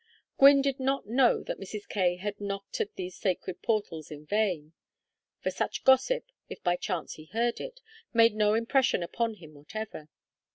Gwynne 0.39 0.63
did 0.63 0.79
not 0.79 1.05
know 1.05 1.43
that 1.43 1.59
Mrs. 1.59 1.87
Kaye 1.87 2.15
had 2.15 2.41
knocked 2.41 2.81
at 2.81 2.95
these 2.95 3.15
sacred 3.15 3.61
portals 3.61 4.09
in 4.09 4.25
vain; 4.25 4.73
for 5.41 5.51
such 5.51 5.83
gossip, 5.83 6.31
if 6.49 6.63
by 6.63 6.75
chance 6.75 7.13
he 7.17 7.25
heard 7.25 7.59
it, 7.59 7.81
made 8.11 8.33
no 8.33 8.55
impression 8.55 9.03
upon 9.03 9.35
him 9.35 9.53
whatever. 9.53 10.09